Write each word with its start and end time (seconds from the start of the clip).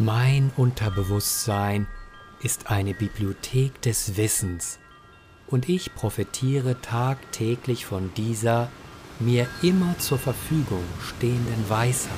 Mein 0.00 0.52
Unterbewusstsein 0.56 1.88
ist 2.40 2.70
eine 2.70 2.94
Bibliothek 2.94 3.82
des 3.82 4.16
Wissens 4.16 4.78
und 5.48 5.68
ich 5.68 5.92
profitiere 5.92 6.80
tagtäglich 6.80 7.84
von 7.84 8.14
dieser 8.14 8.70
mir 9.18 9.48
immer 9.60 9.98
zur 9.98 10.18
Verfügung 10.18 10.84
stehenden 11.00 11.68
Weisheit. 11.68 12.12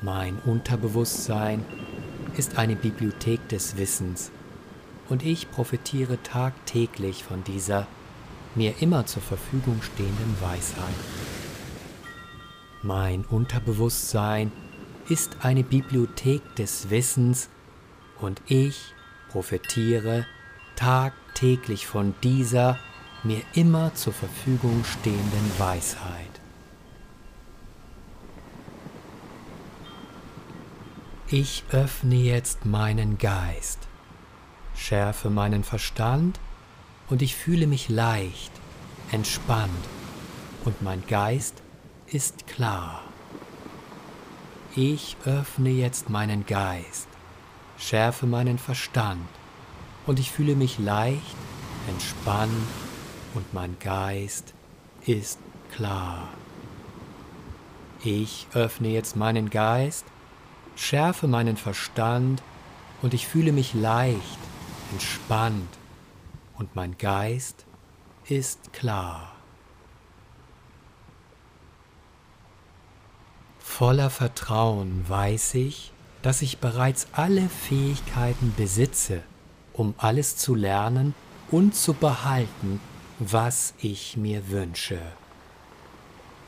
Mein 0.00 0.38
Unterbewusstsein 0.46 1.62
ist 2.38 2.56
eine 2.56 2.76
Bibliothek 2.76 3.46
des 3.50 3.76
Wissens 3.76 4.30
und 5.10 5.22
ich 5.26 5.50
profitiere 5.50 6.22
tagtäglich 6.22 7.22
von 7.22 7.44
dieser 7.44 7.86
mir 8.54 8.80
immer 8.80 9.04
zur 9.04 9.20
Verfügung 9.20 9.82
stehenden 9.82 10.36
Weisheit. 10.40 10.94
Mein 12.82 13.26
Unterbewusstsein 13.26 14.46
ist 14.46 14.65
eine 15.40 15.62
Bibliothek 15.62 16.56
des 16.56 16.90
Wissens 16.90 17.48
und 18.20 18.42
ich 18.46 18.94
profitiere 19.28 20.26
tagtäglich 20.74 21.86
von 21.86 22.14
dieser 22.22 22.78
mir 23.22 23.42
immer 23.54 23.94
zur 23.94 24.12
Verfügung 24.12 24.84
stehenden 24.84 25.50
Weisheit. 25.58 26.40
Ich 31.28 31.64
öffne 31.72 32.14
jetzt 32.14 32.66
meinen 32.66 33.18
Geist, 33.18 33.80
schärfe 34.76 35.30
meinen 35.30 35.64
Verstand 35.64 36.38
und 37.10 37.22
ich 37.22 37.34
fühle 37.34 37.66
mich 37.66 37.88
leicht, 37.88 38.52
entspannt 39.10 39.70
und 40.64 40.82
mein 40.82 41.04
Geist 41.06 41.62
ist 42.06 42.46
klar. 42.46 43.05
Ich 44.78 45.16
öffne 45.24 45.70
jetzt 45.70 46.10
meinen 46.10 46.44
Geist, 46.44 47.08
schärfe 47.78 48.26
meinen 48.26 48.58
Verstand 48.58 49.26
und 50.06 50.18
ich 50.18 50.30
fühle 50.30 50.54
mich 50.54 50.78
leicht, 50.78 51.36
entspannt 51.88 52.52
und 53.32 53.54
mein 53.54 53.78
Geist 53.80 54.52
ist 55.06 55.38
klar. 55.72 56.28
Ich 58.04 58.48
öffne 58.52 58.88
jetzt 58.88 59.16
meinen 59.16 59.48
Geist, 59.48 60.04
schärfe 60.74 61.26
meinen 61.26 61.56
Verstand 61.56 62.42
und 63.00 63.14
ich 63.14 63.26
fühle 63.26 63.52
mich 63.52 63.72
leicht, 63.72 64.38
entspannt 64.92 65.78
und 66.58 66.76
mein 66.76 66.98
Geist 66.98 67.64
ist 68.28 68.74
klar. 68.74 69.35
Voller 73.78 74.08
Vertrauen 74.08 75.04
weiß 75.06 75.52
ich, 75.52 75.92
dass 76.22 76.40
ich 76.40 76.60
bereits 76.60 77.08
alle 77.12 77.46
Fähigkeiten 77.46 78.54
besitze, 78.56 79.22
um 79.74 79.94
alles 79.98 80.38
zu 80.38 80.54
lernen 80.54 81.14
und 81.50 81.74
zu 81.74 81.92
behalten, 81.92 82.80
was 83.18 83.74
ich 83.76 84.16
mir 84.16 84.48
wünsche. 84.48 84.98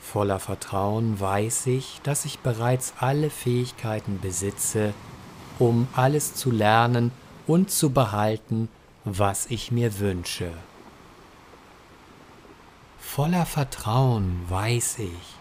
Voller 0.01 0.39
Vertrauen 0.39 1.19
weiß 1.19 1.67
ich, 1.67 2.01
dass 2.01 2.25
ich 2.25 2.39
bereits 2.39 2.95
alle 2.97 3.29
Fähigkeiten 3.29 4.19
besitze, 4.19 4.95
um 5.59 5.87
alles 5.95 6.33
zu 6.33 6.49
lernen 6.49 7.11
und 7.45 7.69
zu 7.69 7.91
behalten, 7.91 8.69
was 9.05 9.45
ich 9.51 9.71
mir 9.71 9.99
wünsche. 9.99 10.51
Voller 12.97 13.45
Vertrauen 13.45 14.45
weiß 14.49 14.97
ich, 14.97 15.38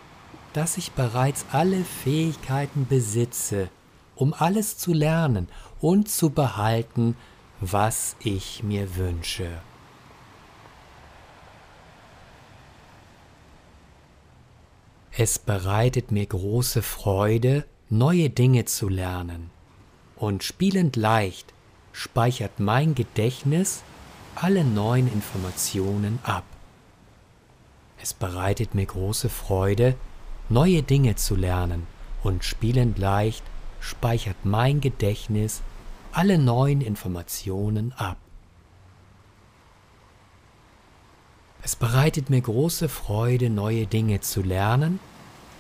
dass 0.52 0.76
ich 0.76 0.92
bereits 0.92 1.44
alle 1.52 1.84
Fähigkeiten 1.84 2.86
besitze, 2.88 3.68
um 4.16 4.34
alles 4.34 4.78
zu 4.78 4.92
lernen 4.92 5.48
und 5.80 6.08
zu 6.08 6.30
behalten, 6.30 7.16
was 7.60 8.16
ich 8.20 8.62
mir 8.62 8.96
wünsche. 8.96 9.48
Es 15.12 15.38
bereitet 15.38 16.12
mir 16.12 16.26
große 16.26 16.80
Freude, 16.82 17.64
neue 17.88 18.30
Dinge 18.30 18.66
zu 18.66 18.88
lernen, 18.88 19.50
und 20.16 20.44
spielend 20.44 20.94
leicht 20.94 21.52
speichert 21.92 22.60
mein 22.60 22.94
Gedächtnis 22.94 23.82
alle 24.36 24.62
neuen 24.62 25.12
Informationen 25.12 26.20
ab. 26.22 26.44
Es 28.00 28.14
bereitet 28.14 28.76
mir 28.76 28.86
große 28.86 29.28
Freude, 29.28 29.96
neue 30.48 30.82
Dinge 30.82 31.16
zu 31.16 31.36
lernen, 31.36 31.86
und 32.22 32.44
spielend 32.44 32.98
leicht 32.98 33.44
speichert 33.80 34.36
mein 34.44 34.80
Gedächtnis 34.80 35.62
alle 36.12 36.36
neuen 36.36 36.80
Informationen 36.80 37.92
ab. 37.92 38.16
Es 41.62 41.76
bereitet 41.76 42.28
mir 42.30 42.40
große 42.40 42.88
Freude, 42.88 43.50
neue 43.50 43.86
Dinge 43.86 44.20
zu 44.20 44.42
lernen 44.42 44.98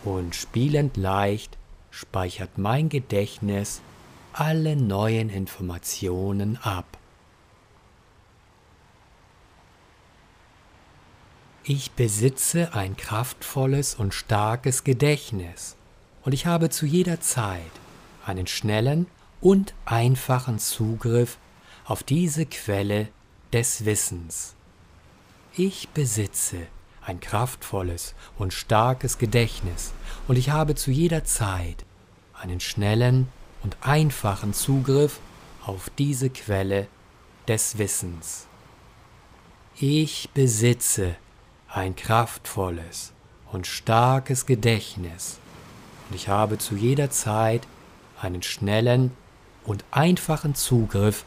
und 0.04 0.34
spielend 0.34 0.96
leicht 0.96 1.58
speichert 1.90 2.58
mein 2.58 2.88
Gedächtnis 2.88 3.82
alle 4.32 4.76
neuen 4.76 5.30
Informationen 5.30 6.56
ab. 6.58 6.97
Ich 11.70 11.90
besitze 11.90 12.72
ein 12.72 12.96
kraftvolles 12.96 13.94
und 13.94 14.14
starkes 14.14 14.84
Gedächtnis 14.84 15.76
und 16.24 16.32
ich 16.32 16.46
habe 16.46 16.70
zu 16.70 16.86
jeder 16.86 17.20
Zeit 17.20 17.60
einen 18.24 18.46
schnellen 18.46 19.06
und 19.42 19.74
einfachen 19.84 20.58
Zugriff 20.58 21.36
auf 21.84 22.02
diese 22.02 22.46
Quelle 22.46 23.08
des 23.52 23.84
Wissens. 23.84 24.54
Ich 25.54 25.90
besitze 25.90 26.56
ein 27.04 27.20
kraftvolles 27.20 28.14
und 28.38 28.54
starkes 28.54 29.18
Gedächtnis 29.18 29.92
und 30.26 30.38
ich 30.38 30.48
habe 30.48 30.74
zu 30.74 30.90
jeder 30.90 31.24
Zeit 31.24 31.84
einen 32.32 32.60
schnellen 32.60 33.28
und 33.62 33.76
einfachen 33.82 34.54
Zugriff 34.54 35.20
auf 35.66 35.90
diese 35.98 36.30
Quelle 36.30 36.86
des 37.46 37.76
Wissens. 37.76 38.46
Ich 39.76 40.30
besitze 40.32 41.14
ein 41.78 41.94
kraftvolles 41.94 43.12
und 43.52 43.68
starkes 43.68 44.46
Gedächtnis 44.46 45.38
und 46.08 46.16
ich 46.16 46.26
habe 46.26 46.58
zu 46.58 46.74
jeder 46.74 47.08
Zeit 47.08 47.68
einen 48.20 48.42
schnellen 48.42 49.12
und 49.64 49.84
einfachen 49.92 50.56
Zugriff 50.56 51.24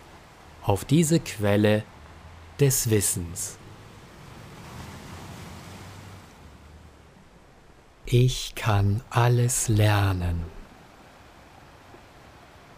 auf 0.62 0.84
diese 0.84 1.22
Quelle 1.22 1.84
des 2.60 2.90
Wissens. 2.90 3.58
Ich 8.06 8.54
kann 8.56 9.02
alles 9.10 9.70
lernen. 9.70 10.44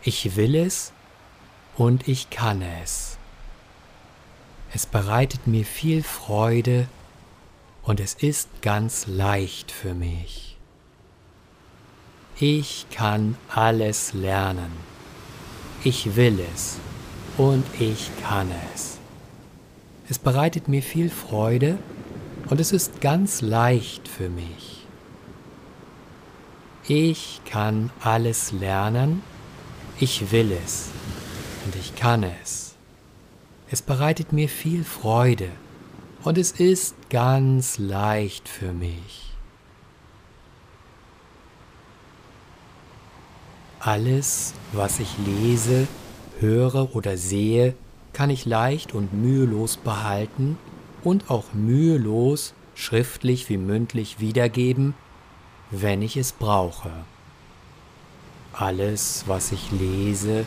Ich 0.03 0.35
will 0.35 0.53
es 0.53 0.93
und 1.75 2.07
ich 2.07 2.29
kann 2.29 2.61
es. 2.83 3.17
Es 4.75 4.85
bereitet 4.85 5.47
mir 5.47 5.65
viel 5.65 6.03
Freude 6.03 6.87
und 7.83 7.99
es 7.99 8.13
ist 8.13 8.49
ganz 8.61 9.07
leicht 9.07 9.71
für 9.71 9.93
mich. 9.93 10.57
Ich 12.39 12.87
kann 12.91 13.35
alles 13.53 14.13
lernen. 14.13 14.71
Ich 15.83 16.15
will 16.15 16.39
es 16.53 16.77
und 17.37 17.65
ich 17.79 18.09
kann 18.21 18.49
es. 18.73 18.97
Es 20.09 20.17
bereitet 20.17 20.67
mir 20.67 20.81
viel 20.81 21.09
Freude 21.09 21.77
und 22.49 22.59
es 22.59 22.71
ist 22.71 23.01
ganz 23.01 23.41
leicht 23.41 24.07
für 24.07 24.29
mich. 24.29 24.85
Ich 26.87 27.41
kann 27.45 27.91
alles 28.01 28.51
lernen, 28.51 29.21
ich 29.99 30.31
will 30.31 30.51
es 30.65 30.89
und 31.65 31.75
ich 31.75 31.95
kann 31.95 32.23
es. 32.23 32.75
Es 33.69 33.81
bereitet 33.81 34.33
mir 34.33 34.49
viel 34.49 34.83
Freude 34.83 35.49
und 36.23 36.37
es 36.37 36.51
ist 36.51 36.95
ganz 37.09 37.77
leicht 37.77 38.47
für 38.49 38.73
mich. 38.73 39.31
Alles, 43.79 44.53
was 44.71 44.99
ich 44.99 45.17
lese, 45.25 45.87
höre 46.39 46.95
oder 46.95 47.17
sehe, 47.17 47.75
kann 48.13 48.29
ich 48.29 48.45
leicht 48.45 48.93
und 48.93 49.13
mühelos 49.13 49.77
behalten 49.77 50.57
und 51.03 51.29
auch 51.29 51.53
mühelos 51.53 52.53
schriftlich 52.75 53.49
wie 53.49 53.57
mündlich 53.57 54.19
wiedergeben 54.19 54.95
wenn 55.73 56.03
ich 56.03 56.17
es 56.17 56.31
brauche. 56.31 56.91
Alles, 58.53 59.23
was 59.25 59.51
ich 59.51 59.71
lese, 59.71 60.45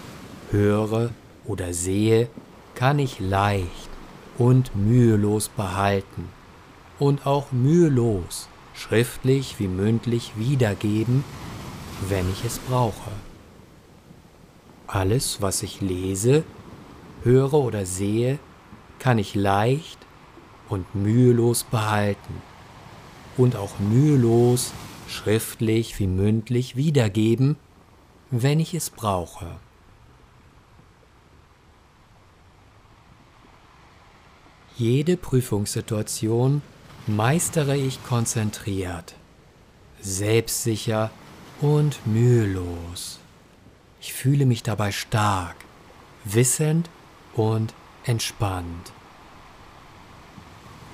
höre 0.53 1.11
oder 1.45 1.73
sehe, 1.75 2.29
kann 2.77 3.01
ich 3.01 3.19
leicht 3.19 3.91
und 4.39 4.75
mühelos 4.77 5.49
behalten 5.49 6.29
und 6.99 7.27
auch 7.27 7.53
mühelos 7.53 8.49
schriftlich 8.75 9.59
wie 9.59 9.69
mündlich 9.69 10.33
wiedergeben, 10.37 11.25
wenn 12.09 12.31
ich 12.31 12.45
es 12.45 12.59
brauche. 12.59 13.11
Alles, 14.87 15.41
was 15.41 15.63
ich 15.63 15.81
lese, 15.81 16.45
höre 17.23 17.55
oder 17.55 17.87
sehe, 17.87 18.39
kann 18.99 19.19
ich 19.19 19.35
leicht 19.35 19.99
und 20.69 20.95
mühelos 20.95 21.65
behalten 21.65 22.43
und 23.37 23.57
auch 23.57 23.79
mühelos 23.79 24.73
schriftlich 25.09 25.99
wie 25.99 26.07
mündlich 26.07 26.77
wiedergeben, 26.77 27.57
wenn 28.31 28.61
ich 28.61 28.75
es 28.75 28.91
brauche. 28.91 29.47
Jede 34.79 35.17
Prüfungssituation 35.17 36.61
meistere 37.07 37.79
ich 37.79 38.05
konzentriert, 38.05 39.15
selbstsicher 40.03 41.11
und 41.63 42.07
mühelos. 42.07 43.19
Ich 44.03 44.13
fühle 44.13 44.45
mich 44.45 44.63
dabei 44.63 44.93
stark, 44.93 45.57
wissend 46.25 46.91
und 47.33 47.73
entspannt. 48.05 48.93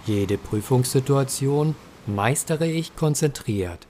Jede 0.07 0.39
Prüfungssituation 0.39 1.75
meistere 2.07 2.69
ich 2.69 2.95
konzentriert, 2.95 3.89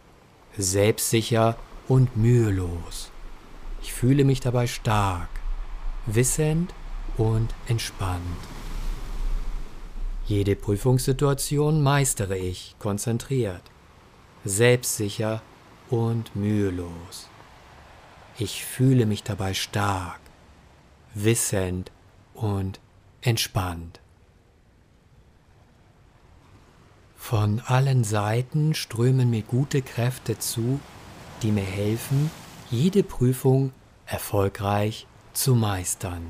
selbstsicher 0.56 1.58
und 1.86 2.16
mühelos. 2.16 3.10
Ich 3.82 3.92
fühle 3.92 4.24
mich 4.24 4.40
dabei 4.40 4.68
stark, 4.68 5.28
wissend 6.06 6.72
und 7.18 7.52
entspannt. 7.68 8.22
Jede 10.34 10.56
Prüfungssituation 10.56 11.82
meistere 11.82 12.38
ich 12.38 12.74
konzentriert, 12.78 13.60
selbstsicher 14.46 15.42
und 15.90 16.34
mühelos. 16.34 17.28
Ich 18.38 18.64
fühle 18.64 19.04
mich 19.04 19.24
dabei 19.24 19.52
stark, 19.52 20.20
wissend 21.12 21.92
und 22.32 22.80
entspannt. 23.20 24.00
Von 27.14 27.60
allen 27.66 28.02
Seiten 28.02 28.72
strömen 28.72 29.28
mir 29.28 29.42
gute 29.42 29.82
Kräfte 29.82 30.38
zu, 30.38 30.80
die 31.42 31.52
mir 31.52 31.60
helfen, 31.60 32.30
jede 32.70 33.02
Prüfung 33.02 33.70
erfolgreich 34.06 35.06
zu 35.34 35.54
meistern. 35.54 36.24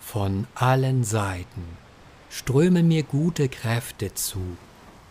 Von 0.00 0.46
allen 0.54 1.04
Seiten 1.04 1.76
strömen 2.30 2.86
mir 2.86 3.02
gute 3.02 3.48
Kräfte 3.48 4.14
zu, 4.14 4.56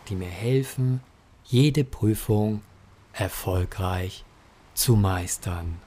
die 0.08 0.16
mir 0.16 0.30
helfen, 0.30 1.00
jede 1.44 1.84
Prüfung 1.84 2.62
erfolgreich 3.12 4.24
zu 4.72 4.96
meistern. 4.96 5.80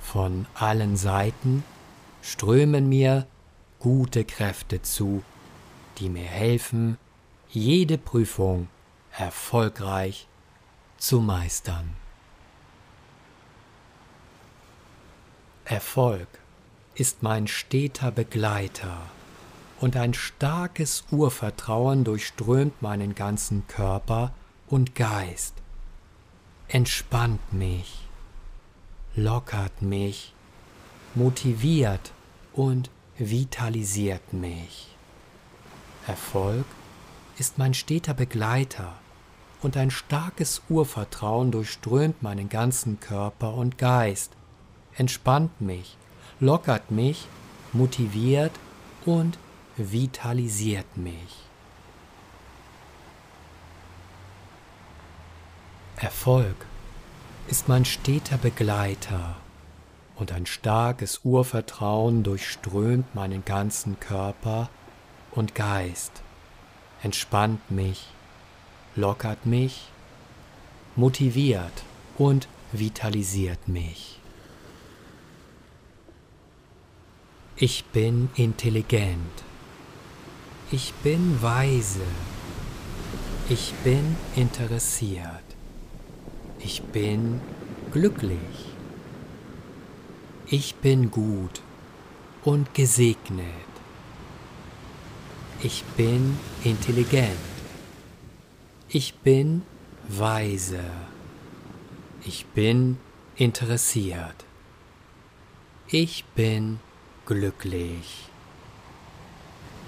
Von 0.00 0.46
allen 0.54 0.96
Seiten 0.96 1.62
strömen 2.20 2.88
mir 2.88 3.28
gute 3.78 4.24
Kräfte 4.24 4.82
zu, 4.82 5.22
die 5.98 6.08
mir 6.08 6.24
helfen, 6.24 6.98
jede 7.48 7.96
Prüfung 7.96 8.68
erfolgreich 9.16 10.26
zu 10.98 11.20
meistern. 11.20 11.94
Erfolg 15.64 16.26
ist 16.96 17.22
mein 17.22 17.46
steter 17.46 18.10
Begleiter 18.10 19.13
und 19.84 19.98
ein 19.98 20.14
starkes 20.14 21.04
Urvertrauen 21.10 22.04
durchströmt 22.04 22.80
meinen 22.80 23.14
ganzen 23.14 23.66
Körper 23.68 24.32
und 24.66 24.94
Geist, 24.94 25.56
entspannt 26.68 27.52
mich, 27.52 28.08
lockert 29.14 29.82
mich, 29.82 30.32
motiviert 31.14 32.12
und 32.54 32.88
vitalisiert 33.18 34.32
mich. 34.32 34.88
Erfolg 36.06 36.64
ist 37.36 37.58
mein 37.58 37.74
steter 37.74 38.14
Begleiter 38.14 38.94
und 39.60 39.76
ein 39.76 39.90
starkes 39.90 40.62
Urvertrauen 40.70 41.50
durchströmt 41.50 42.22
meinen 42.22 42.48
ganzen 42.48 43.00
Körper 43.00 43.52
und 43.52 43.76
Geist, 43.76 44.32
entspannt 44.96 45.60
mich, 45.60 45.98
lockert 46.40 46.90
mich, 46.90 47.28
motiviert 47.74 48.52
und 49.04 49.36
vitalisiert 49.76 50.96
mich. 50.96 51.44
Erfolg 55.96 56.66
ist 57.48 57.68
mein 57.68 57.84
steter 57.84 58.36
Begleiter 58.38 59.36
und 60.16 60.32
ein 60.32 60.46
starkes 60.46 61.20
Urvertrauen 61.24 62.22
durchströmt 62.22 63.14
meinen 63.14 63.44
ganzen 63.44 63.98
Körper 64.00 64.68
und 65.32 65.54
Geist, 65.54 66.22
entspannt 67.02 67.70
mich, 67.70 68.06
lockert 68.96 69.44
mich, 69.46 69.88
motiviert 70.94 71.84
und 72.16 72.48
vitalisiert 72.72 73.66
mich. 73.66 74.20
Ich 77.56 77.84
bin 77.86 78.30
intelligent. 78.34 79.44
Ich 80.70 80.94
bin 80.94 81.42
weise. 81.42 82.00
Ich 83.50 83.74
bin 83.84 84.16
interessiert. 84.34 85.44
Ich 86.58 86.82
bin 86.82 87.40
glücklich. 87.92 88.74
Ich 90.46 90.74
bin 90.76 91.10
gut 91.10 91.60
und 92.44 92.72
gesegnet. 92.72 93.46
Ich 95.62 95.84
bin 95.96 96.38
intelligent. 96.64 97.36
Ich 98.88 99.14
bin 99.16 99.62
weise. 100.08 100.84
Ich 102.24 102.46
bin 102.46 102.96
interessiert. 103.36 104.46
Ich 105.88 106.24
bin 106.34 106.80
glücklich. 107.26 108.30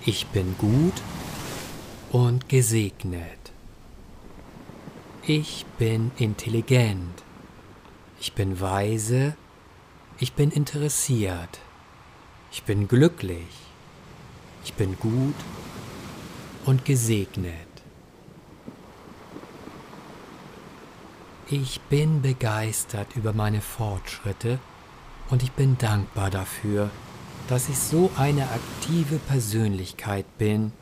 Ich 0.09 0.29
bin 0.29 0.57
gut 0.57 0.93
und 2.13 2.49
gesegnet. 2.49 3.53
Ich 5.27 5.67
bin 5.79 6.13
intelligent. 6.17 7.25
Ich 8.21 8.33
bin 8.33 8.61
weise. 8.61 9.37
Ich 10.21 10.35
bin 10.35 10.53
interessiert. 10.53 11.59
Ich 12.53 12.63
bin 12.63 12.87
glücklich. 12.87 13.49
Ich 14.63 14.75
bin 14.75 14.97
gut 15.01 15.35
und 16.67 16.85
gesegnet. 16.85 17.53
Ich 21.49 21.81
bin 21.81 22.23
begeistert 22.23 23.17
über 23.17 23.33
meine 23.33 23.61
Fortschritte 23.61 24.61
und 25.31 25.43
ich 25.43 25.51
bin 25.51 25.77
dankbar 25.79 26.31
dafür, 26.31 26.91
dass 27.49 27.69
ich 27.69 27.79
so 27.79 28.11
eine 28.17 28.51
aktive 28.51 29.19
Persönlichkeit 29.19 30.27
bin, 30.39 30.73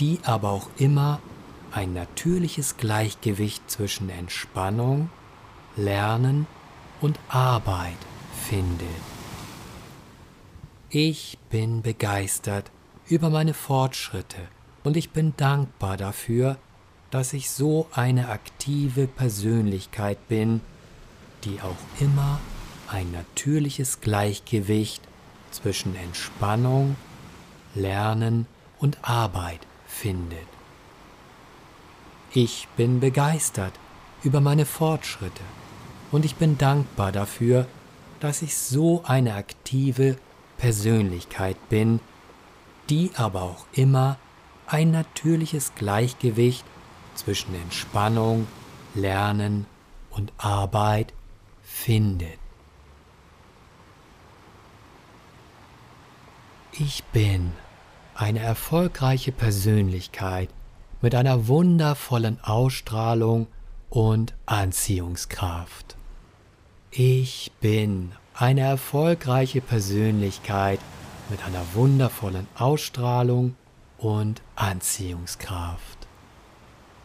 die 0.00 0.20
aber 0.24 0.50
auch 0.50 0.68
immer 0.78 1.20
ein 1.72 1.92
natürliches 1.92 2.76
Gleichgewicht 2.76 3.68
zwischen 3.70 4.08
Entspannung, 4.08 5.10
Lernen 5.76 6.46
und 7.00 7.18
Arbeit 7.28 7.98
findet. 8.48 8.88
Ich 10.88 11.38
bin 11.50 11.82
begeistert 11.82 12.70
über 13.08 13.28
meine 13.28 13.54
Fortschritte 13.54 14.38
und 14.84 14.96
ich 14.96 15.10
bin 15.10 15.34
dankbar 15.36 15.96
dafür, 15.96 16.56
dass 17.10 17.32
ich 17.32 17.50
so 17.50 17.88
eine 17.92 18.28
aktive 18.28 19.08
Persönlichkeit 19.08 20.28
bin, 20.28 20.60
die 21.44 21.60
auch 21.60 22.00
immer 22.00 22.38
ein 22.88 23.10
natürliches 23.10 24.00
Gleichgewicht 24.00 25.02
zwischen 25.54 25.94
Entspannung, 25.96 26.96
Lernen 27.74 28.46
und 28.78 28.98
Arbeit 29.02 29.66
findet. 29.86 30.46
Ich 32.32 32.68
bin 32.76 33.00
begeistert 33.00 33.72
über 34.22 34.40
meine 34.40 34.66
Fortschritte 34.66 35.42
und 36.10 36.24
ich 36.24 36.34
bin 36.34 36.58
dankbar 36.58 37.12
dafür, 37.12 37.66
dass 38.20 38.42
ich 38.42 38.56
so 38.56 39.02
eine 39.04 39.34
aktive 39.34 40.16
Persönlichkeit 40.58 41.56
bin, 41.68 42.00
die 42.90 43.10
aber 43.16 43.42
auch 43.42 43.66
immer 43.72 44.18
ein 44.66 44.90
natürliches 44.90 45.72
Gleichgewicht 45.76 46.64
zwischen 47.14 47.54
Entspannung, 47.54 48.46
Lernen 48.94 49.66
und 50.10 50.32
Arbeit 50.38 51.12
findet. 51.62 52.43
Ich 56.76 57.04
bin 57.04 57.52
eine 58.16 58.40
erfolgreiche 58.40 59.30
Persönlichkeit 59.30 60.48
mit 61.02 61.14
einer 61.14 61.46
wundervollen 61.46 62.42
Ausstrahlung 62.42 63.46
und 63.90 64.34
Anziehungskraft. 64.46 65.94
Ich 66.90 67.52
bin 67.60 68.10
eine 68.34 68.62
erfolgreiche 68.62 69.60
Persönlichkeit 69.60 70.80
mit 71.30 71.44
einer 71.44 71.64
wundervollen 71.74 72.48
Ausstrahlung 72.58 73.54
und 73.96 74.42
Anziehungskraft. 74.56 76.08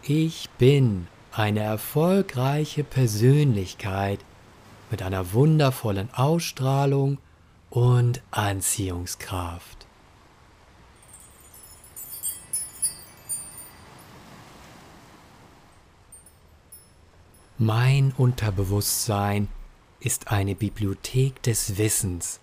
Ich 0.01 0.49
bin 0.57 1.05
eine 1.31 1.59
erfolgreiche 1.59 2.83
Persönlichkeit 2.83 4.19
mit 4.89 5.03
einer 5.03 5.31
wundervollen 5.31 6.11
Ausstrahlung 6.11 7.19
und 7.69 8.21
Anziehungskraft. 8.31 9.85
Mein 17.57 18.13
Unterbewusstsein 18.17 19.49
ist 19.99 20.29
eine 20.31 20.55
Bibliothek 20.55 21.43
des 21.43 21.77
Wissens 21.77 22.39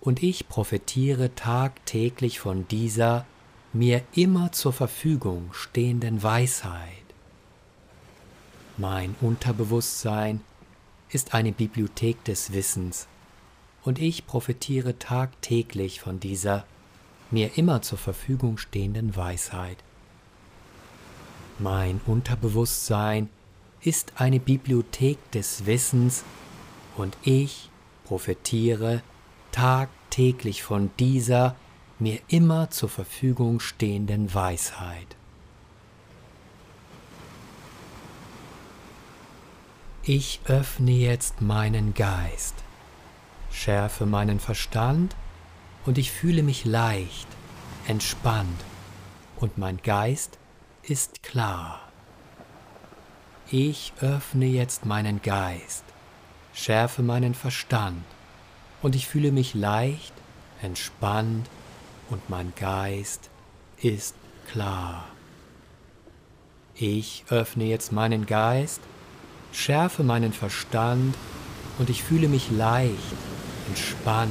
und 0.00 0.22
ich 0.22 0.46
profitiere 0.48 1.34
tagtäglich 1.34 2.38
von 2.38 2.68
dieser 2.68 3.24
mir 3.72 4.02
immer 4.12 4.52
zur 4.52 4.74
Verfügung 4.74 5.48
stehenden 5.52 6.22
Weisheit. 6.22 7.02
Mein 8.76 9.14
Unterbewusstsein 9.22 10.42
ist 11.08 11.32
eine 11.32 11.52
Bibliothek 11.52 12.22
des 12.24 12.52
Wissens 12.52 13.08
und 13.84 13.98
ich 13.98 14.26
profitiere 14.26 14.98
tagtäglich 14.98 16.00
von 16.00 16.20
dieser 16.20 16.64
mir 17.30 17.56
immer 17.56 17.82
zur 17.82 17.98
Verfügung 17.98 18.58
stehenden 18.58 19.16
Weisheit. 19.16 19.78
Mein 21.58 22.00
Unterbewusstsein 22.06 23.28
ist 23.80 24.12
eine 24.16 24.40
Bibliothek 24.40 25.18
des 25.32 25.66
Wissens 25.66 26.24
und 26.96 27.16
ich 27.22 27.70
profitiere 28.04 29.02
tagtäglich 29.50 30.62
von 30.62 30.90
dieser 30.98 31.56
mir 31.98 32.18
immer 32.28 32.70
zur 32.70 32.88
Verfügung 32.88 33.60
stehenden 33.60 34.34
Weisheit. 34.34 35.16
Ich 40.04 40.40
öffne 40.46 40.90
jetzt 40.90 41.40
meinen 41.40 41.94
Geist, 41.94 42.56
schärfe 43.52 44.06
meinen 44.06 44.40
Verstand 44.40 45.14
und 45.86 45.98
ich 45.98 46.10
fühle 46.10 46.42
mich 46.42 46.64
leicht, 46.64 47.28
entspannt 47.86 48.64
und 49.36 49.58
mein 49.58 49.76
Geist 49.82 50.38
ist 50.82 51.22
klar. 51.22 51.80
Ich 53.50 53.92
öffne 54.00 54.46
jetzt 54.46 54.86
meinen 54.86 55.20
Geist, 55.22 55.84
schärfe 56.54 57.02
meinen 57.02 57.34
Verstand 57.34 58.02
und 58.80 58.96
ich 58.96 59.06
fühle 59.06 59.30
mich 59.30 59.54
leicht, 59.54 60.14
entspannt 60.62 61.48
und 62.08 62.30
mein 62.30 62.52
Geist 62.56 63.30
ist 63.80 64.14
klar. 64.50 65.04
Ich 66.74 67.24
öffne 67.28 67.64
jetzt 67.64 67.92
meinen 67.92 68.26
Geist, 68.26 68.80
schärfe 69.52 70.02
meinen 70.02 70.32
Verstand 70.32 71.14
und 71.78 71.90
ich 71.90 72.02
fühle 72.02 72.28
mich 72.28 72.50
leicht, 72.50 73.16
entspannt 73.68 74.30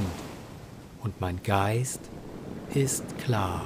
und 1.03 1.19
mein 1.21 1.41
Geist 1.43 2.01
ist 2.73 3.17
klar. 3.19 3.63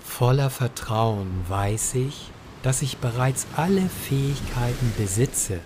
Voller 0.00 0.48
Vertrauen 0.48 1.44
weiß 1.48 1.94
ich, 1.96 2.30
dass 2.62 2.80
ich 2.82 2.98
bereits 2.98 3.46
alle 3.54 3.88
Fähigkeiten 3.88 4.92
besitze, 4.96 5.60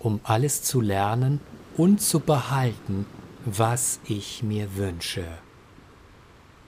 um 0.00 0.20
alles 0.24 0.62
zu 0.62 0.80
lernen 0.80 1.40
und 1.76 2.02
zu 2.02 2.18
behalten, 2.18 3.06
was 3.44 4.00
ich 4.04 4.42
mir 4.42 4.76
wünsche. 4.76 5.24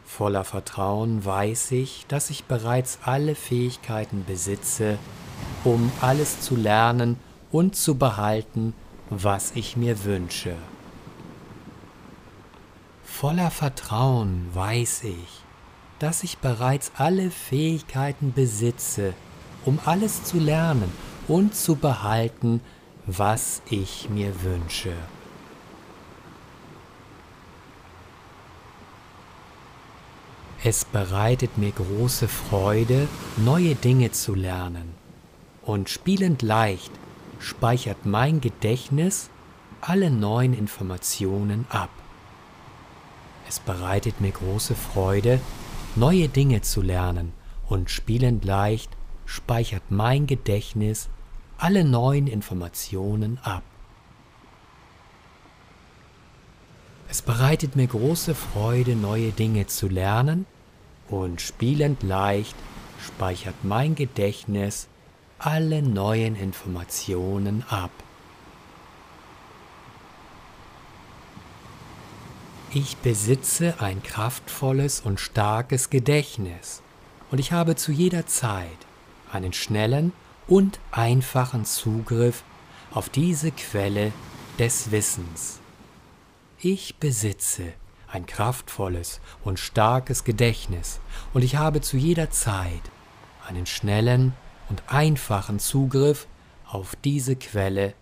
Voller 0.05 0.45
Vertrauen 0.45 1.25
weiß 1.25 1.73
ich, 1.73 2.07
dass 2.07 2.31
ich 2.31 2.45
bereits 2.45 3.01
alle 3.03 3.35
Fähigkeiten 3.35 4.25
besitze, 4.25 4.99
um 5.65 5.91
alles 6.01 6.41
zu 6.41 6.57
lernen 6.57 7.17
und 7.51 7.75
zu 7.75 7.97
behalten, 7.97 8.75
was 9.11 9.53
ich 9.55 9.77
mir 9.77 10.05
wünsche. 10.05 10.55
Voller 13.05 13.51
Vertrauen 13.51 14.49
weiß 14.53 15.05
ich, 15.05 15.43
dass 15.99 16.23
ich 16.23 16.39
bereits 16.39 16.93
alle 16.97 17.31
Fähigkeiten 17.31 18.33
besitze, 18.33 19.15
um 19.65 19.79
alles 19.85 20.25
zu 20.25 20.39
lernen 20.39 20.93
und 21.29 21.55
zu 21.55 21.77
behalten, 21.77 22.61
was 23.07 23.63
ich 23.71 24.11
mir 24.11 24.43
wünsche. 24.43 24.93
Es 30.63 30.87
bereitet 30.87 31.59
mir 31.59 31.73
große 31.73 32.27
Freude, 32.27 33.07
neue 33.37 33.75
Dinge 33.75 34.13
zu 34.13 34.35
lernen. 34.35 34.94
Und 35.65 35.89
spielend 35.89 36.43
leicht 36.43 36.93
speichert 37.39 38.05
mein 38.05 38.41
Gedächtnis 38.41 39.31
alle 39.81 40.11
neuen 40.11 40.55
Informationen 40.55 41.67
ab. 41.69 41.91
Es 43.49 43.61
bereitet 43.61 44.21
mir 44.21 44.33
große 44.33 44.75
Freude, 44.75 45.41
neue 45.97 46.29
Dinge 46.29 46.63
zu 46.63 46.83
lernen. 46.83 47.33
Und 47.67 47.91
spielend 47.91 48.45
leicht 48.45 48.91
speichert 49.25 49.85
mein 49.91 50.27
Gedächtnis 50.27 51.09
alle 51.57 51.85
neuen 51.85 52.27
Informationen 52.27 53.39
ab. 53.43 53.63
Es 57.09 57.23
bereitet 57.23 57.77
mir 57.77 57.87
große 57.87 58.35
Freude, 58.35 58.97
neue 58.97 59.31
Dinge 59.31 59.67
zu 59.67 59.89
lernen 59.89 60.47
und 61.09 61.41
spielend 61.41 62.03
leicht 62.03 62.57
speichert 63.01 63.55
mein 63.63 63.95
Gedächtnis 63.95 64.89
alle 65.39 65.83
neuen 65.83 66.37
Informationen 66.37 67.65
ab. 67.69 67.91
Ich 72.73 72.97
besitze 72.97 73.75
ein 73.79 74.03
kraftvolles 74.03 75.01
und 75.01 75.21
starkes 75.21 75.91
Gedächtnis 75.91 76.83
und 77.31 77.39
ich 77.39 77.53
habe 77.53 77.77
zu 77.77 77.93
jeder 77.93 78.27
Zeit 78.27 78.67
einen 79.33 79.53
schnellen 79.53 80.13
und 80.49 80.81
einfachen 80.91 81.65
Zugriff 81.65 82.43
auf 82.93 83.09
diese 83.09 83.51
Quelle 83.53 84.13
des 84.59 84.91
Wissens. 84.91 85.61
Ich 86.59 86.97
besitze 86.97 87.75
ein 88.09 88.27
kraftvolles 88.27 89.21
und 89.45 89.59
starkes 89.59 90.25
Gedächtnis 90.25 91.01
und 91.33 91.43
ich 91.43 91.57
habe 91.57 91.81
zu 91.81 91.97
jeder 91.97 92.31
Zeit 92.31 92.83
einen 93.47 93.67
schnellen 93.67 94.33
und 94.69 94.83
einfachen 94.87 95.59
Zugriff 95.59 96.27
auf 96.67 96.97
diese 97.05 97.37
Quelle 97.37 97.95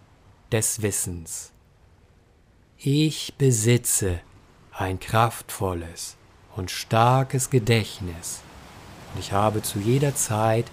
des 0.50 0.83
Wissens. 0.83 1.52
Ich 2.78 3.35
besitze 3.38 4.21
ein 4.73 4.99
kraftvolles 4.99 6.16
und 6.57 6.71
starkes 6.71 7.50
Gedächtnis 7.50 8.40
und 9.12 9.21
ich 9.21 9.33
habe 9.33 9.62
zu 9.62 9.78
jeder 9.78 10.14
Zeit 10.14 10.71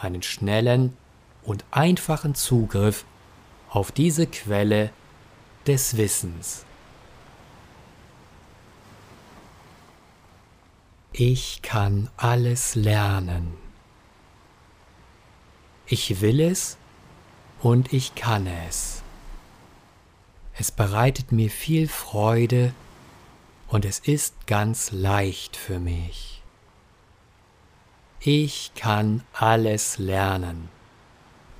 einen 0.00 0.22
schnellen 0.22 0.96
und 1.42 1.64
einfachen 1.70 2.34
Zugriff 2.34 3.04
auf 3.70 3.92
diese 3.92 4.26
Quelle 4.26 4.90
des 5.66 5.96
Wissens. 5.96 6.64
Ich 11.12 11.62
kann 11.62 12.10
alles 12.16 12.74
lernen. 12.74 13.67
Ich 15.90 16.20
will 16.20 16.40
es 16.40 16.76
und 17.62 17.94
ich 17.94 18.14
kann 18.14 18.46
es. 18.46 19.02
Es 20.52 20.70
bereitet 20.70 21.32
mir 21.32 21.50
viel 21.50 21.88
Freude 21.88 22.74
und 23.68 23.86
es 23.86 23.98
ist 23.98 24.46
ganz 24.46 24.92
leicht 24.92 25.56
für 25.56 25.80
mich. 25.80 26.42
Ich 28.20 28.72
kann 28.74 29.22
alles 29.32 29.96
lernen. 29.96 30.68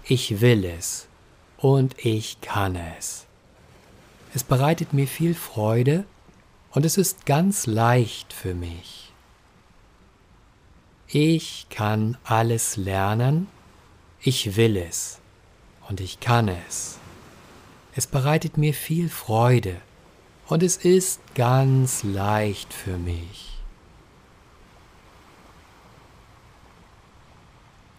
Ich 0.04 0.42
will 0.42 0.66
es 0.66 1.08
und 1.56 2.04
ich 2.04 2.42
kann 2.42 2.76
es. 2.76 3.26
Es 4.34 4.44
bereitet 4.44 4.92
mir 4.92 5.06
viel 5.06 5.34
Freude 5.34 6.04
und 6.72 6.84
es 6.84 6.98
ist 6.98 7.24
ganz 7.24 7.66
leicht 7.66 8.34
für 8.34 8.52
mich. 8.52 9.10
Ich 11.06 11.66
kann 11.70 12.18
alles 12.24 12.76
lernen, 12.76 13.48
ich 14.20 14.56
will 14.56 14.76
es 14.76 15.20
und 15.88 16.00
ich 16.00 16.20
kann 16.20 16.48
es. 16.48 16.98
Es 17.94 18.06
bereitet 18.06 18.58
mir 18.58 18.74
viel 18.74 19.08
Freude 19.08 19.76
und 20.48 20.62
es 20.62 20.76
ist 20.76 21.20
ganz 21.34 22.02
leicht 22.02 22.72
für 22.72 22.98
mich. 22.98 23.58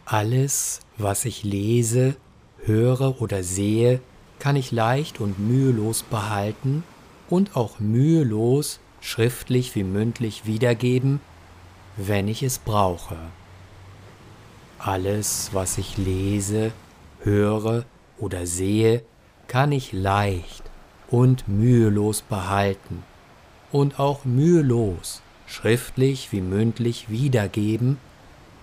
Alles, 0.06 0.80
was 0.98 1.26
ich 1.26 1.44
lese, 1.44 2.16
höre 2.64 3.22
oder 3.22 3.44
sehe, 3.44 4.02
kann 4.40 4.56
ich 4.56 4.72
leicht 4.72 5.20
und 5.20 5.38
mühelos 5.40 6.04
behalten 6.04 6.84
und 7.30 7.56
auch 7.56 7.80
mühelos 7.80 8.80
schriftlich 9.02 9.76
wie 9.76 9.84
mündlich 9.84 10.46
wiedergeben, 10.46 11.22
wenn 11.96 12.28
ich 12.28 12.44
es 12.44 12.58
brauche. 12.58 13.18
Alles, 14.80 15.50
was 15.52 15.78
ich 15.78 15.98
lese, 15.98 16.72
höre 17.24 17.84
oder 18.18 18.46
sehe, 18.46 19.04
kann 19.48 19.74
ich 19.74 19.92
leicht 19.92 20.64
und 21.10 21.50
mühelos 21.50 22.22
behalten 22.22 23.04
und 23.74 24.00
auch 24.00 24.24
mühelos 24.24 25.22
schriftlich 25.48 26.32
wie 26.32 26.40
mündlich 26.40 27.10
wiedergeben, 27.10 27.98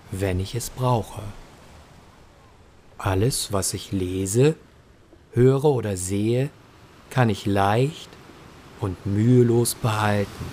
wenn 0.09 0.39
ich 0.39 0.55
es 0.55 0.71
brauche. 0.71 1.21
Alles, 2.97 3.53
was 3.53 3.75
ich 3.75 3.91
lese, 3.91 4.55
höre 5.33 5.65
oder 5.65 5.97
sehe, 5.97 6.49
kann 7.11 7.29
ich 7.29 7.45
leicht 7.45 8.09
und 8.79 9.05
mühelos 9.05 9.75
behalten 9.75 10.45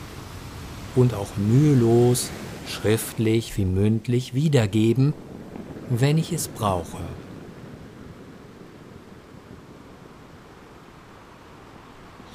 und 0.95 1.15
auch 1.15 1.39
mühelos 1.39 2.29
schriftlich 2.69 3.57
wie 3.57 3.65
mündlich 3.65 4.35
wiedergeben, 4.35 5.15
wenn 5.91 6.19
ich 6.19 6.33
es 6.33 6.49
brauche. 6.49 7.01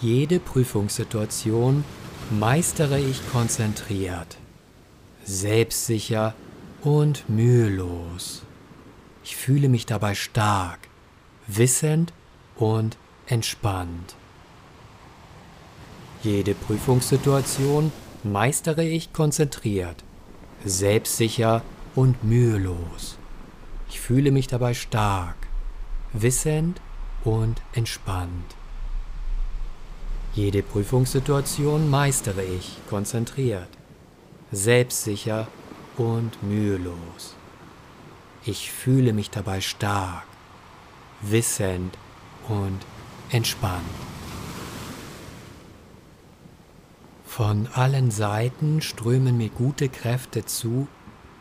Jede 0.02 0.40
Prüfungssituation 0.40 1.84
meistere 2.32 3.00
ich 3.00 3.30
konzentriert, 3.32 4.38
selbstsicher 5.26 6.34
und 6.82 7.30
mühelos. 7.30 8.44
Ich 9.24 9.36
fühle 9.36 9.68
mich 9.68 9.86
dabei 9.86 10.16
stark, 10.16 10.80
wissend 11.48 12.14
und 12.56 12.98
entspannt. 13.28 14.16
Jede 16.24 16.54
Prüfungssituation 16.56 17.92
meistere 18.24 18.86
ich 18.86 19.14
konzentriert, 19.14 20.04
selbstsicher 20.66 21.62
und 21.96 22.24
mühelos. 22.24 23.19
Ich 23.90 24.00
fühle 24.00 24.32
mich 24.32 24.48
dabei 24.48 24.74
stark, 24.74 25.36
wissend 26.14 26.80
und 27.24 27.62
entspannt. 27.74 28.56
Jede 30.34 30.62
Prüfungssituation 30.62 31.90
meistere 31.90 32.44
ich 32.44 32.78
konzentriert, 32.88 33.68
selbstsicher 34.52 35.48
und 35.98 36.42
mühelos. 36.44 37.36
Ich 38.46 38.72
fühle 38.72 39.12
mich 39.12 39.32
dabei 39.32 39.60
stark, 39.60 40.26
wissend 41.22 41.98
und 42.48 42.80
entspannt. 43.32 43.84
Von 47.26 47.68
allen 47.74 48.12
Seiten 48.12 48.82
strömen 48.82 49.38
mir 49.38 49.50
gute 49.50 49.90
Kräfte 49.90 50.46
zu, 50.46 50.88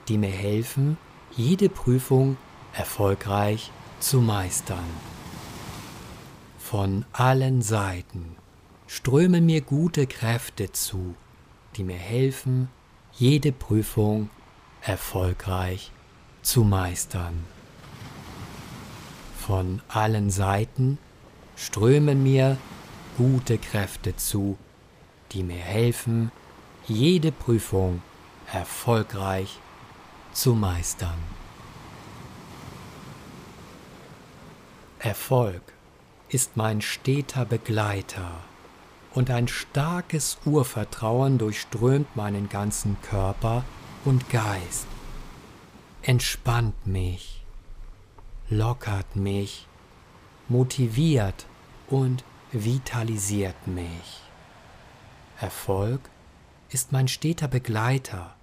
die 0.09 0.17
mir 0.17 0.31
helfen, 0.31 0.97
jede 1.39 1.69
Prüfung 1.69 2.37
erfolgreich 2.73 3.71
zu 4.01 4.21
meistern. 4.21 4.85
Von 6.59 7.05
allen 7.13 7.63
Seiten 7.63 8.35
strömen 8.89 9.47
mir 9.47 9.61
gute 9.61 10.09
Kräfte 10.09 10.73
zu, 10.73 11.15
die 11.77 11.85
mir 11.85 11.97
helfen, 11.97 12.69
jede 13.13 13.53
Prüfung 13.53 14.31
erfolgreich 14.83 15.93
zu 16.43 16.65
meistern. 16.65 17.45
Von 19.39 19.81
allen 19.87 20.31
Seiten 20.31 20.99
strömen 21.55 22.25
mir 22.25 22.57
gute 23.17 23.59
Kräfte 23.59 24.17
zu, 24.17 24.59
die 25.31 25.45
mir 25.45 25.55
helfen, 25.55 26.33
jede 26.89 27.31
Prüfung 27.31 28.03
erfolgreich 28.53 29.61
zu 30.33 30.55
meistern. 30.55 31.19
Erfolg 34.99 35.63
ist 36.29 36.57
mein 36.57 36.81
steter 36.81 37.45
Begleiter 37.45 38.31
und 39.15 39.31
ein 39.31 39.49
starkes 39.49 40.39
Urvertrauen 40.45 41.39
durchströmt 41.39 42.15
meinen 42.17 42.49
ganzen 42.49 43.01
Körper 43.03 43.65
und 44.05 44.29
Geist, 44.31 44.87
entspannt 46.03 46.87
mich, 46.87 47.45
lockert 48.51 49.17
mich, 49.17 49.67
motiviert 50.49 51.47
und 51.89 52.25
vitalisiert 52.53 53.67
mich. 53.67 54.23
Erfolg 55.41 56.01
ist 56.71 56.93
mein 56.93 57.09
steter 57.09 57.49
Begleiter 57.49 58.35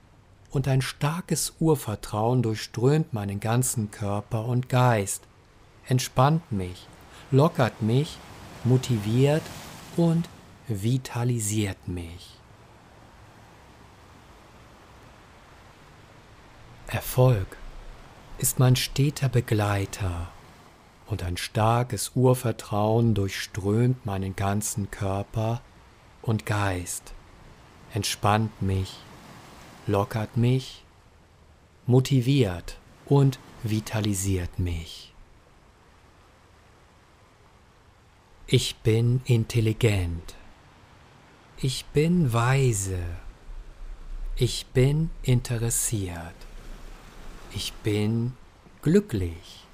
und 0.55 0.69
ein 0.69 0.81
starkes 0.81 1.53
Urvertrauen 1.59 2.41
durchströmt 2.41 3.13
meinen 3.13 3.41
ganzen 3.41 3.91
Körper 3.91 4.45
und 4.45 4.69
Geist, 4.69 5.23
entspannt 5.85 6.49
mich, 6.49 6.87
lockert 7.29 7.81
mich, 7.81 8.17
motiviert 8.63 9.43
und 9.97 10.29
vitalisiert 10.69 11.89
mich. 11.89 12.39
Erfolg 16.87 17.57
ist 18.37 18.57
mein 18.57 18.77
steter 18.77 19.27
Begleiter 19.27 20.29
und 21.07 21.21
ein 21.21 21.35
starkes 21.35 22.13
Urvertrauen 22.15 23.13
durchströmt 23.13 24.05
meinen 24.05 24.37
ganzen 24.37 24.89
Körper 24.89 25.61
und 26.21 26.45
Geist, 26.45 27.13
entspannt 27.93 28.61
mich, 28.61 28.95
lockert 29.87 30.37
mich, 30.37 30.83
motiviert 31.85 32.77
und 33.05 33.39
vitalisiert 33.63 34.59
mich. 34.59 35.13
Ich 38.47 38.75
bin 38.77 39.21
intelligent. 39.25 40.35
Ich 41.57 41.85
bin 41.85 42.31
weise. 42.33 42.99
Ich 44.35 44.65
bin 44.67 45.09
interessiert. 45.23 46.35
Ich 47.53 47.73
bin 47.73 48.33
glücklich. 48.81 49.65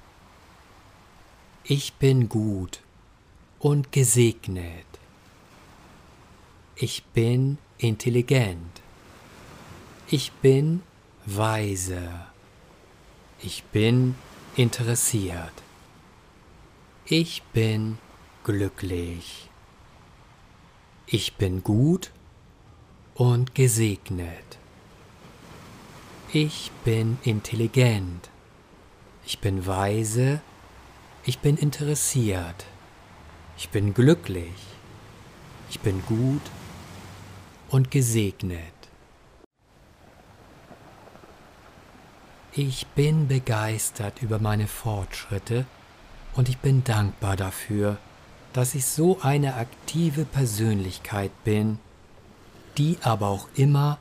Ich 1.64 1.94
bin 1.94 2.28
gut 2.28 2.80
und 3.58 3.92
gesegnet. 3.92 4.86
Ich 6.76 7.04
bin 7.04 7.58
intelligent. 7.78 8.81
Ich 10.14 10.30
bin 10.30 10.82
weise. 11.24 12.02
Ich 13.40 13.64
bin 13.64 14.14
interessiert. 14.56 15.54
Ich 17.06 17.42
bin 17.54 17.96
glücklich. 18.44 19.48
Ich 21.06 21.36
bin 21.36 21.62
gut 21.62 22.10
und 23.14 23.54
gesegnet. 23.54 24.58
Ich 26.30 26.70
bin 26.84 27.16
intelligent. 27.22 28.28
Ich 29.24 29.38
bin 29.38 29.66
weise. 29.66 30.42
Ich 31.24 31.38
bin 31.38 31.56
interessiert. 31.56 32.66
Ich 33.56 33.70
bin 33.70 33.94
glücklich. 33.94 34.60
Ich 35.70 35.80
bin 35.80 36.02
gut 36.04 36.42
und 37.70 37.90
gesegnet. 37.90 38.81
Ich 42.54 42.86
bin 42.88 43.28
begeistert 43.28 44.20
über 44.20 44.38
meine 44.38 44.66
Fortschritte 44.66 45.64
und 46.34 46.50
ich 46.50 46.58
bin 46.58 46.84
dankbar 46.84 47.34
dafür, 47.34 47.96
dass 48.52 48.74
ich 48.74 48.84
so 48.84 49.18
eine 49.22 49.54
aktive 49.54 50.26
Persönlichkeit 50.26 51.30
bin, 51.44 51.78
die 52.76 52.98
aber 53.00 53.28
auch 53.28 53.48
immer 53.54 53.96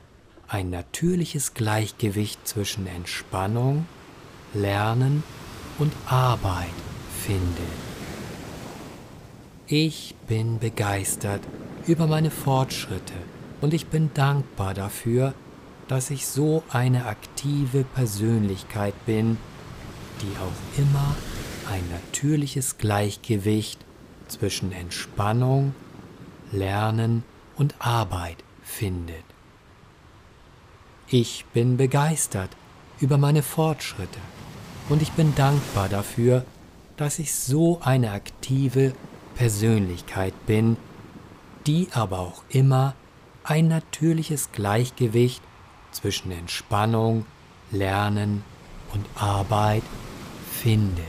ein 0.50 0.70
natürliches 0.70 1.54
Gleichgewicht 1.54 2.46
zwischen 2.46 2.88
Entspannung, 2.88 3.86
Lernen 4.54 5.24
und 5.80 5.94
Arbeit 6.06 6.68
findet. 7.26 7.56
Ich 9.66 10.14
bin 10.28 10.60
begeistert 10.60 11.42
über 11.88 12.06
meine 12.06 12.32
Fortschritte 12.32 13.14
und 13.62 13.74
ich 13.74 13.88
bin 13.88 14.14
dankbar 14.14 14.74
dafür, 14.74 15.34
dass 15.92 16.10
ich 16.10 16.26
so 16.26 16.64
eine 16.70 17.06
aktive 17.06 17.84
Persönlichkeit 17.84 18.94
bin, 19.06 19.38
die 20.22 20.38
auch 20.40 20.80
immer 20.80 21.18
ein 21.70 21.84
natürliches 21.92 22.78
Gleichgewicht 22.78 23.78
zwischen 24.30 24.72
Entspannung, 24.72 25.76
Lernen 26.54 27.26
und 27.58 27.76
Arbeit 27.80 28.38
findet. 28.64 29.26
Ich 31.10 31.44
bin 31.54 31.76
begeistert 31.76 32.52
über 33.02 33.18
meine 33.18 33.44
Fortschritte 33.44 34.20
und 34.88 35.02
ich 35.02 35.12
bin 35.12 35.36
dankbar 35.36 35.90
dafür, 35.90 36.46
dass 36.96 37.20
ich 37.20 37.36
so 37.36 37.82
eine 37.82 38.12
aktive 38.12 38.94
Persönlichkeit 39.36 40.34
bin, 40.46 40.78
die 41.68 41.90
aber 41.92 42.20
auch 42.20 42.44
immer 42.48 42.96
ein 43.44 43.68
natürliches 43.68 44.54
Gleichgewicht 44.54 45.44
zwischen 45.92 46.32
Entspannung, 46.32 47.26
Lernen 47.72 48.44
und 48.94 49.06
Arbeit 49.16 49.84
findet. 50.50 51.06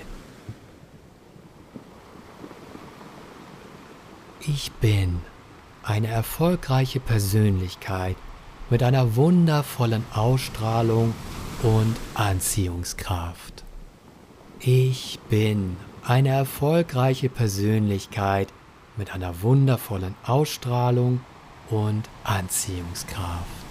Ich 4.40 4.72
bin 4.72 5.20
eine 5.82 6.08
erfolgreiche 6.08 7.00
Persönlichkeit 7.00 8.16
mit 8.70 8.82
einer 8.82 9.16
wundervollen 9.16 10.04
Ausstrahlung 10.12 11.14
und 11.62 11.96
Anziehungskraft. 12.14 13.64
Ich 14.60 15.18
bin 15.28 15.76
eine 16.04 16.30
erfolgreiche 16.30 17.28
Persönlichkeit 17.28 18.48
mit 18.96 19.14
einer 19.14 19.42
wundervollen 19.42 20.14
Ausstrahlung 20.24 21.20
und 21.70 22.08
Anziehungskraft. 22.24 23.61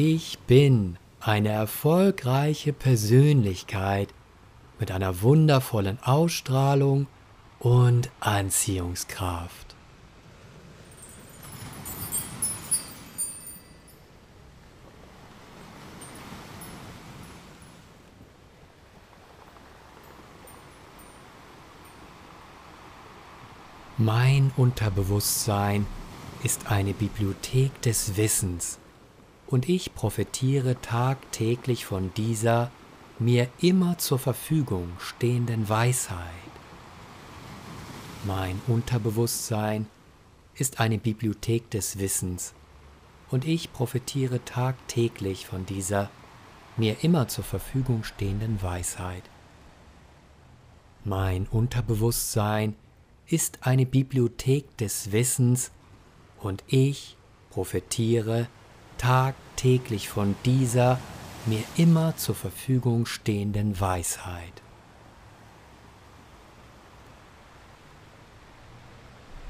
Ich 0.00 0.38
bin 0.46 0.96
eine 1.18 1.48
erfolgreiche 1.48 2.72
Persönlichkeit 2.72 4.08
mit 4.78 4.92
einer 4.92 5.22
wundervollen 5.22 5.98
Ausstrahlung 6.00 7.08
und 7.58 8.08
Anziehungskraft. 8.20 9.74
Mein 23.96 24.52
Unterbewusstsein 24.56 25.88
ist 26.44 26.70
eine 26.70 26.92
Bibliothek 26.92 27.82
des 27.82 28.16
Wissens 28.16 28.78
und 29.48 29.68
ich 29.68 29.94
profitiere 29.94 30.80
tagtäglich 30.80 31.86
von 31.86 32.12
dieser 32.14 32.70
mir 33.18 33.48
immer 33.60 33.98
zur 33.98 34.18
Verfügung 34.18 34.92
stehenden 34.98 35.68
Weisheit. 35.68 36.18
Mein 38.24 38.60
Unterbewusstsein 38.66 39.86
ist 40.54 40.80
eine 40.80 40.98
Bibliothek 40.98 41.70
des 41.70 41.98
Wissens 41.98 42.52
und 43.30 43.46
ich 43.46 43.72
profitiere 43.72 44.44
tagtäglich 44.44 45.46
von 45.46 45.64
dieser 45.64 46.10
mir 46.76 46.96
immer 47.02 47.28
zur 47.28 47.44
Verfügung 47.44 48.04
stehenden 48.04 48.62
Weisheit. 48.62 49.22
Mein 51.04 51.46
Unterbewusstsein 51.46 52.74
ist 53.26 53.66
eine 53.66 53.86
Bibliothek 53.86 54.76
des 54.76 55.10
Wissens 55.10 55.70
und 56.38 56.62
ich 56.66 57.16
profitiere 57.50 58.46
tagtäglich 58.98 60.08
von 60.08 60.36
dieser 60.44 60.98
mir 61.46 61.62
immer 61.76 62.16
zur 62.16 62.34
Verfügung 62.34 63.06
stehenden 63.06 63.80
Weisheit. 63.80 64.62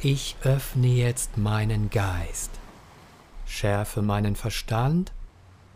Ich 0.00 0.36
öffne 0.44 0.86
jetzt 0.86 1.38
meinen 1.38 1.90
Geist, 1.90 2.52
schärfe 3.46 4.00
meinen 4.00 4.36
Verstand 4.36 5.12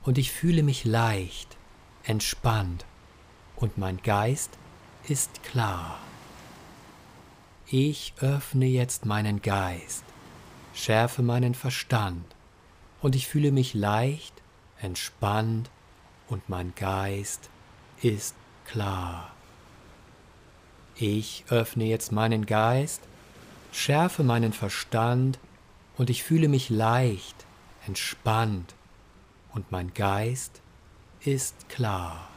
und 0.04 0.16
ich 0.16 0.30
fühle 0.30 0.62
mich 0.62 0.84
leicht, 0.84 1.56
entspannt 2.04 2.84
und 3.56 3.78
mein 3.78 4.00
Geist 4.02 4.50
ist 5.08 5.42
klar. 5.42 5.98
Ich 7.66 8.14
öffne 8.20 8.66
jetzt 8.66 9.06
meinen 9.06 9.42
Geist, 9.42 10.04
schärfe 10.72 11.22
meinen 11.22 11.54
Verstand 11.54 12.24
und 13.02 13.16
ich 13.16 13.26
fühle 13.26 13.52
mich 13.52 13.74
leicht, 13.74 14.32
entspannt 14.80 15.70
und 16.28 16.48
mein 16.48 16.72
Geist 16.74 17.50
ist 18.00 18.34
klar. 18.64 19.30
Ich 20.96 21.44
öffne 21.48 21.84
jetzt 21.84 22.12
meinen 22.12 22.46
Geist, 22.46 23.02
schärfe 23.72 24.22
meinen 24.22 24.52
Verstand 24.52 25.38
und 25.98 26.10
ich 26.10 26.22
fühle 26.22 26.48
mich 26.48 26.70
leicht, 26.70 27.44
entspannt 27.86 28.74
und 29.52 29.72
mein 29.72 29.92
Geist 29.94 30.62
ist 31.20 31.68
klar. 31.68 32.28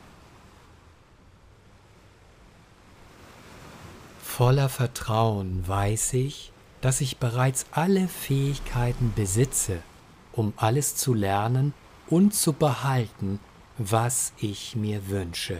Voller 4.23 4.67
Vertrauen 4.67 5.65
weiß 5.67 6.13
ich, 6.13 6.51
dass 6.81 7.01
ich 7.01 7.17
bereits 7.17 7.67
alle 7.71 8.07
Fähigkeiten 8.07 9.13
besitze, 9.15 9.81
um 10.35 10.53
alles 10.57 10.95
zu 10.95 11.13
lernen 11.13 11.73
und 12.07 12.33
zu 12.33 12.53
behalten, 12.53 13.39
was 13.77 14.33
ich 14.37 14.75
mir 14.75 15.09
wünsche. 15.09 15.59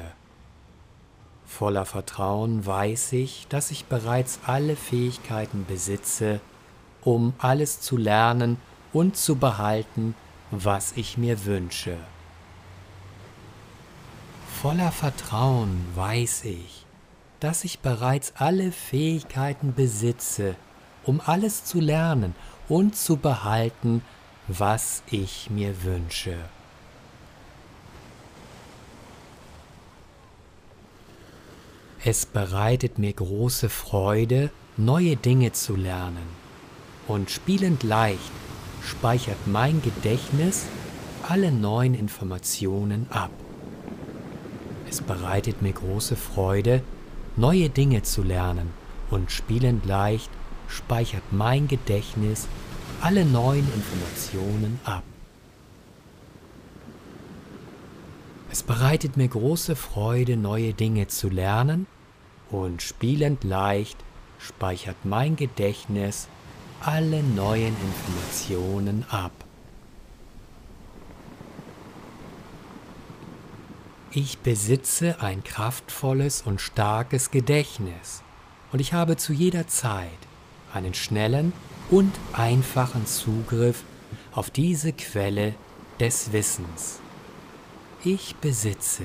Voller 1.45 1.85
Vertrauen 1.85 2.65
weiß 2.65 3.13
ich, 3.13 3.47
dass 3.49 3.71
ich 3.71 3.85
bereits 3.85 4.39
alle 4.45 4.75
Fähigkeiten 4.75 5.65
besitze, 5.65 6.41
um 7.03 7.33
alles 7.37 7.81
zu 7.81 7.97
lernen 7.97 8.57
und 8.93 9.15
zu 9.15 9.35
behalten, 9.35 10.15
was 10.51 10.93
ich 10.93 11.17
mir 11.17 11.45
wünsche. 11.45 11.97
Voller 14.61 14.91
Vertrauen 14.91 15.85
weiß 15.95 16.45
ich, 16.45 16.85
dass 17.39 17.63
ich 17.63 17.79
bereits 17.79 18.33
alle 18.37 18.71
Fähigkeiten 18.71 19.73
besitze, 19.73 20.55
um 21.03 21.21
alles 21.23 21.63
zu 21.65 21.79
lernen 21.79 22.33
und 22.67 22.95
zu 22.95 23.17
behalten, 23.17 24.01
was 24.47 25.01
ich 25.09 25.49
mir 25.49 25.83
wünsche. 25.83 26.37
Es 32.03 32.27
bereitet 32.27 32.99
mir 32.99 33.13
große 33.13 33.69
Freude, 33.69 34.51
neue 34.77 35.15
Dinge 35.15 35.53
zu 35.53 35.75
lernen, 35.75 36.27
und 37.07 37.31
spielend 37.31 37.81
leicht 37.81 38.31
speichert 38.83 39.47
mein 39.47 39.81
Gedächtnis 39.81 40.65
alle 41.27 41.51
neuen 41.51 41.95
Informationen 41.95 43.07
ab. 43.09 43.31
Es 44.87 45.01
bereitet 45.01 45.63
mir 45.63 45.73
große 45.73 46.15
Freude, 46.15 46.83
neue 47.35 47.69
Dinge 47.69 48.03
zu 48.03 48.21
lernen 48.21 48.71
und 49.09 49.31
spielend 49.31 49.85
leicht 49.85 50.29
speichert 50.67 51.23
mein 51.31 51.67
Gedächtnis 51.67 52.47
alle 53.01 53.25
neuen 53.25 53.67
Informationen 53.73 54.79
ab. 54.83 55.03
Es 58.51 58.63
bereitet 58.63 59.17
mir 59.17 59.27
große 59.27 59.75
Freude, 59.75 60.37
neue 60.37 60.73
Dinge 60.73 61.07
zu 61.07 61.29
lernen 61.29 61.87
und 62.49 62.81
spielend 62.81 63.43
leicht 63.43 63.97
speichert 64.39 64.97
mein 65.03 65.35
Gedächtnis 65.35 66.27
alle 66.81 67.23
neuen 67.23 67.75
Informationen 67.81 69.05
ab. 69.09 69.31
Ich 74.11 74.37
besitze 74.37 75.19
ein 75.19 75.43
kraftvolles 75.43 76.41
und 76.43 76.61
starkes 76.61 77.31
Gedächtnis 77.31 78.23
und 78.71 78.79
ich 78.79 78.93
habe 78.93 79.17
zu 79.17 79.33
jeder 79.33 79.67
Zeit 79.67 80.07
einen 80.73 80.93
schnellen 80.93 81.51
und 81.91 82.11
einfachen 82.33 83.05
Zugriff 83.05 83.83
auf 84.33 84.49
diese 84.49 84.91
Quelle 84.93 85.53
des 85.99 86.33
Wissens. 86.33 86.99
Ich 88.03 88.35
besitze 88.37 89.03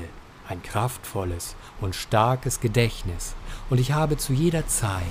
ein 0.48 0.62
kraftvolles 0.62 1.54
und 1.80 1.94
starkes 1.94 2.60
Gedächtnis 2.60 3.34
und 3.68 3.78
ich 3.78 3.92
habe 3.92 4.16
zu 4.16 4.32
jeder 4.32 4.66
Zeit 4.66 5.02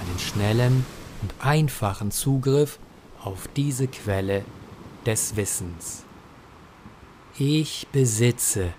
einen 0.00 0.18
schnellen 0.18 0.84
und 1.22 1.34
einfachen 1.38 2.10
Zugriff 2.10 2.78
auf 3.22 3.48
diese 3.56 3.88
Quelle 3.88 4.44
des 5.04 5.36
Wissens. 5.36 6.04
Ich 7.38 7.86
besitze 7.92 8.72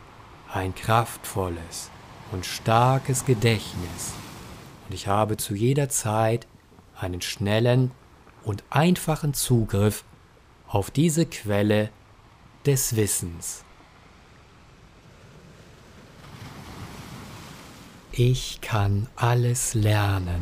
ein 0.52 0.76
kraftvolles 0.76 1.90
und 2.32 2.46
starkes 2.46 3.26
Gedächtnis 3.26 4.14
und 4.88 4.96
ich 4.96 5.08
habe 5.08 5.38
zu 5.38 5.56
jeder 5.56 5.90
Zeit 5.90 6.48
einen 7.00 7.22
schnellen 7.22 7.92
und 8.48 8.64
einfachen 8.70 9.34
Zugriff 9.34 10.06
auf 10.70 10.90
diese 10.90 11.26
Quelle 11.26 11.90
des 12.66 12.96
Wissens. 12.96 13.66
Ich 18.14 18.62
kann 18.62 19.08
alles 19.18 19.74
lernen. 19.74 20.42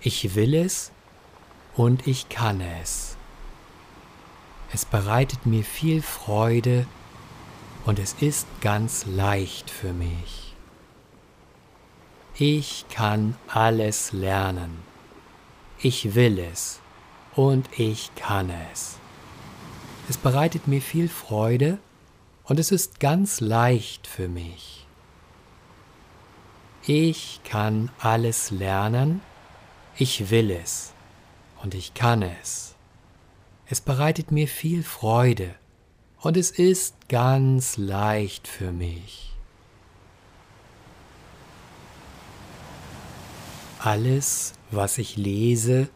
Ich 0.00 0.34
will 0.34 0.54
es 0.54 0.90
und 1.76 2.08
ich 2.08 2.28
kann 2.28 2.60
es. 2.60 3.16
Es 4.72 4.84
bereitet 4.84 5.46
mir 5.46 5.62
viel 5.62 6.02
Freude 6.02 6.88
und 7.86 8.00
es 8.00 8.14
ist 8.14 8.48
ganz 8.60 9.06
leicht 9.06 9.70
für 9.70 9.92
mich. 9.92 10.56
Ich 12.34 12.84
kann 12.90 13.36
alles 13.46 14.12
lernen. 14.12 14.91
Ich 15.84 16.14
will 16.14 16.38
es 16.38 16.80
und 17.34 17.68
ich 17.76 18.14
kann 18.14 18.50
es. 18.72 18.98
Es 20.08 20.16
bereitet 20.16 20.68
mir 20.68 20.80
viel 20.80 21.08
Freude 21.08 21.78
und 22.44 22.60
es 22.60 22.70
ist 22.70 23.00
ganz 23.00 23.40
leicht 23.40 24.06
für 24.06 24.28
mich. 24.28 24.86
Ich 26.86 27.40
kann 27.42 27.90
alles 27.98 28.52
lernen, 28.52 29.22
ich 29.96 30.30
will 30.30 30.52
es 30.52 30.92
und 31.64 31.74
ich 31.74 31.94
kann 31.94 32.22
es. 32.22 32.76
Es 33.66 33.80
bereitet 33.80 34.30
mir 34.30 34.46
viel 34.46 34.84
Freude 34.84 35.52
und 36.20 36.36
es 36.36 36.52
ist 36.52 37.08
ganz 37.08 37.76
leicht 37.76 38.46
für 38.46 38.70
mich. 38.70 39.34
Alles, 43.80 44.54
was 44.72 44.98
ich 44.98 45.16
lese, 45.16 45.88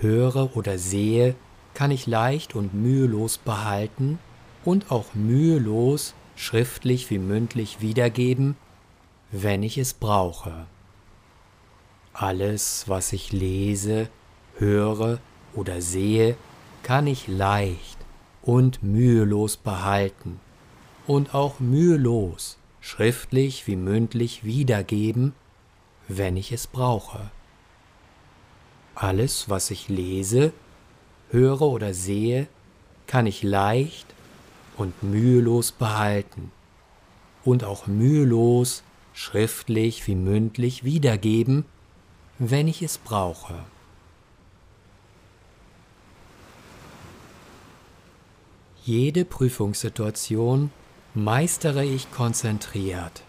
höre 0.00 0.56
oder 0.56 0.76
sehe, 0.76 1.34
kann 1.72 1.90
ich 1.90 2.06
leicht 2.06 2.54
und 2.54 2.74
mühelos 2.74 3.38
behalten 3.38 4.18
und 4.64 4.90
auch 4.90 5.14
mühelos 5.14 6.14
schriftlich 6.36 7.10
wie 7.10 7.18
mündlich 7.18 7.80
wiedergeben, 7.80 8.56
wenn 9.30 9.62
ich 9.62 9.78
es 9.78 9.94
brauche. 9.94 10.66
Alles, 12.12 12.84
was 12.86 13.12
ich 13.12 13.32
lese, 13.32 14.08
höre 14.58 15.20
oder 15.54 15.80
sehe, 15.80 16.36
kann 16.82 17.06
ich 17.06 17.28
leicht 17.28 17.98
und 18.42 18.82
mühelos 18.82 19.56
behalten 19.56 20.38
und 21.06 21.34
auch 21.34 21.60
mühelos 21.60 22.58
schriftlich 22.80 23.66
wie 23.66 23.76
mündlich 23.76 24.44
wiedergeben, 24.44 25.32
wenn 26.08 26.36
ich 26.36 26.52
es 26.52 26.66
brauche. 26.66 27.30
Alles, 28.94 29.48
was 29.48 29.70
ich 29.70 29.88
lese, 29.88 30.52
höre 31.30 31.62
oder 31.62 31.94
sehe, 31.94 32.46
kann 33.06 33.26
ich 33.26 33.42
leicht 33.42 34.06
und 34.76 35.02
mühelos 35.02 35.72
behalten 35.72 36.52
und 37.44 37.64
auch 37.64 37.86
mühelos 37.86 38.82
schriftlich 39.12 40.06
wie 40.06 40.14
mündlich 40.14 40.84
wiedergeben, 40.84 41.64
wenn 42.38 42.68
ich 42.68 42.82
es 42.82 42.98
brauche. 42.98 43.54
Jede 48.84 49.24
Prüfungssituation 49.24 50.70
meistere 51.14 51.84
ich 51.84 52.10
konzentriert, 52.10 53.22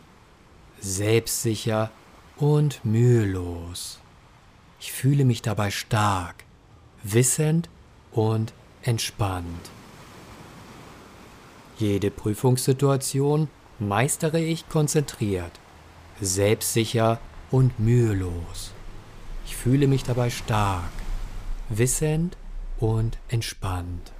selbstsicher 0.82 1.92
und 2.38 2.84
mühelos. 2.84 4.00
Ich 4.86 4.92
fühle 4.92 5.26
mich 5.26 5.42
dabei 5.42 5.72
stark, 5.72 6.44
wissend 7.02 7.70
und 8.12 8.54
entspannt. 8.84 9.72
Jede 11.80 12.12
Prüfungssituation 12.12 13.50
meistere 13.80 14.40
ich 14.40 14.70
konzentriert, 14.70 15.54
selbstsicher 16.22 17.20
und 17.50 17.80
mühelos. 17.80 18.74
Ich 19.48 19.56
fühle 19.56 19.88
mich 19.88 20.04
dabei 20.04 20.30
stark, 20.30 20.92
wissend 21.70 22.38
und 22.78 23.18
entspannt. 23.30 24.12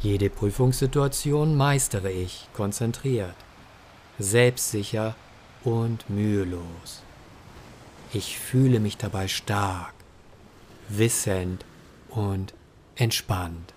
Jede 0.00 0.30
Prüfungssituation 0.30 1.54
meistere 1.54 2.10
ich 2.10 2.48
konzentriert, 2.54 3.36
selbstsicher 4.18 5.14
und 5.64 6.08
mühelos. 6.08 7.02
Ich 8.18 8.38
fühle 8.38 8.80
mich 8.80 8.96
dabei 8.96 9.28
stark, 9.28 9.92
wissend 10.88 11.66
und 12.08 12.54
entspannt. 12.94 13.74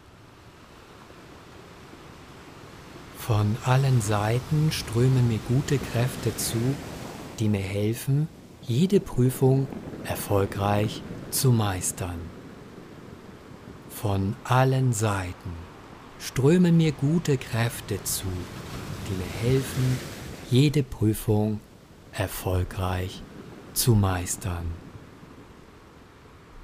Von 3.17 3.57
allen 3.65 3.99
Seiten 3.99 4.71
strömen 4.71 5.27
mir 5.27 5.39
gute 5.49 5.77
Kräfte 5.77 6.33
zu, 6.37 6.55
die 7.37 7.49
mir 7.49 7.59
helfen, 7.59 8.29
jede 8.61 9.01
Prüfung 9.01 9.67
erfolgreich 10.05 11.03
zu 11.31 11.51
meistern. 11.51 12.21
Von 13.89 14.37
allen 14.45 14.93
Seiten 14.93 15.51
strömen 16.17 16.77
mir 16.77 16.93
gute 16.93 17.37
Kräfte 17.37 18.01
zu, 18.05 18.27
die 19.09 19.15
mir 19.15 19.51
helfen, 19.51 19.99
jede 20.49 20.83
Prüfung 20.83 21.59
erfolgreich 22.13 23.21
zu 23.79 23.95
meistern. 23.95 24.73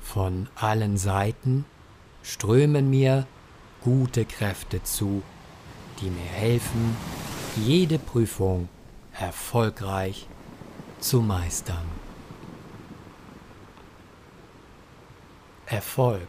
Von 0.02 0.50
allen 0.56 0.98
Seiten 0.98 1.64
strömen 2.24 2.90
mir 2.90 3.26
gute 3.82 4.26
Kräfte 4.26 4.84
zu, 4.84 5.24
die 6.02 6.10
mir 6.10 6.26
helfen, 6.26 6.98
jede 7.56 8.00
Prüfung 8.00 8.68
erfolgreich 9.18 10.28
zu 11.00 11.22
meistern. 11.22 11.86
Erfolg 15.68 16.28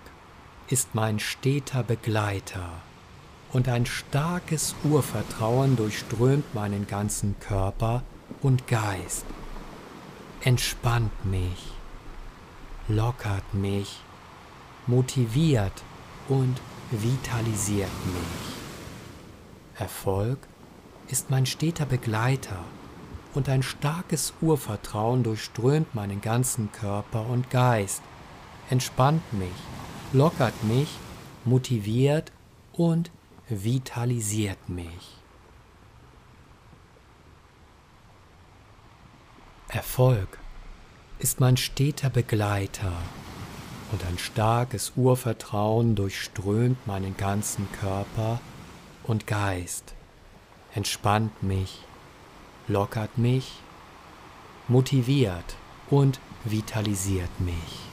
ist 0.69 0.95
mein 0.95 1.19
steter 1.19 1.83
Begleiter 1.83 2.71
und 3.53 3.69
ein 3.69 3.87
starkes 3.87 4.77
Urvertrauen 4.85 5.75
durchströmt 5.75 6.55
meinen 6.55 6.87
ganzen 6.87 7.35
Körper 7.41 8.05
und 8.41 8.69
Geist, 8.69 9.27
entspannt 10.47 11.25
mich, 11.25 11.73
lockert 12.87 13.53
mich, 13.53 13.99
motiviert 14.87 15.83
und 16.29 16.61
vitalisiert 16.93 17.91
mich. 18.07 18.55
Erfolg 19.77 20.39
ist 21.09 21.31
mein 21.31 21.47
steter 21.47 21.85
Begleiter 21.85 22.61
und 23.35 23.49
ein 23.49 23.65
starkes 23.65 24.35
Urvertrauen 24.41 25.25
durchströmt 25.25 25.97
meinen 25.97 26.21
ganzen 26.21 26.71
Körper 26.71 27.27
und 27.27 27.51
Geist, 27.51 28.03
entspannt 28.71 29.25
mich, 29.33 29.59
lockert 30.13 30.63
mich, 30.63 30.97
motiviert 31.45 32.31
und 32.73 33.11
vitalisiert 33.49 34.69
mich. 34.69 35.26
Erfolg 39.69 40.39
ist 41.19 41.41
mein 41.41 41.57
steter 41.57 42.09
Begleiter 42.09 42.93
und 43.91 44.05
ein 44.05 44.17
starkes 44.17 44.93
Urvertrauen 44.95 45.97
durchströmt 45.97 46.87
meinen 46.87 47.17
ganzen 47.17 47.67
Körper 47.81 48.41
und 49.03 49.27
Geist, 49.27 49.95
entspannt 50.75 51.43
mich, 51.43 51.81
lockert 52.69 53.19
mich, 53.19 53.55
motiviert 54.69 55.57
und 55.91 56.21
vitalisiert 56.45 57.41
mich. 57.41 57.87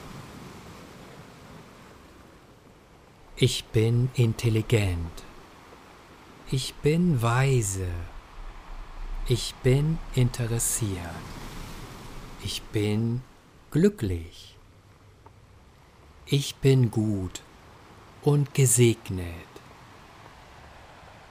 Ich 3.36 3.64
bin 3.64 4.10
intelligent. 4.14 5.24
Ich 6.52 6.74
bin 6.74 7.20
weise. 7.20 7.88
Ich 9.26 9.54
bin 9.64 9.98
interessiert. 10.14 11.00
Ich 12.46 12.60
bin 12.60 13.22
glücklich. 13.70 14.54
Ich 16.26 16.56
bin 16.56 16.90
gut 16.90 17.40
und 18.22 18.52
gesegnet. 18.52 19.52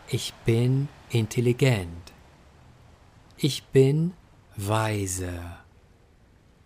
Ich 0.07 0.33
bin 0.43 0.89
intelligent. 1.11 2.13
Ich 3.37 3.63
bin 3.65 4.13
weise. 4.55 5.57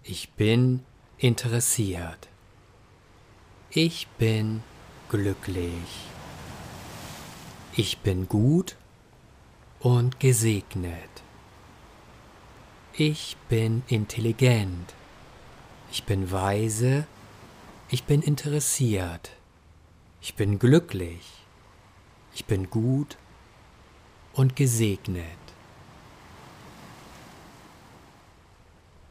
Ich 0.03 0.29
bin 0.29 0.85
interessiert. 1.17 2.29
Ich 3.69 4.07
bin 4.17 4.63
glücklich. 5.09 5.89
Ich 7.75 7.97
bin 7.97 8.29
gut 8.29 8.77
und 9.81 10.21
gesegnet. 10.21 11.26
Ich 12.99 13.37
bin 13.47 13.83
intelligent. 13.89 14.95
Ich 15.91 16.05
bin 16.05 16.31
weise. 16.31 17.05
Ich 17.89 18.05
bin 18.05 18.23
interessiert. 18.23 19.33
Ich 20.19 20.33
bin 20.33 20.57
glücklich. 20.57 21.45
Ich 22.33 22.45
bin 22.45 22.71
gut 22.71 23.19
und 24.33 24.55
gesegnet. 24.55 25.25